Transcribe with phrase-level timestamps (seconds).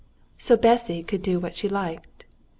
[0.39, 2.25] So Bessy could do what she liked.